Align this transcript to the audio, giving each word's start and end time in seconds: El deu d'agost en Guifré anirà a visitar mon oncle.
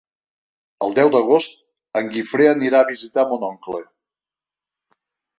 El 0.85 0.93
deu 0.99 1.09
d'agost 1.15 1.59
en 1.99 2.09
Guifré 2.15 2.47
anirà 2.53 2.79
a 2.79 2.87
visitar 2.87 3.25
mon 3.33 3.45
oncle. 3.49 3.83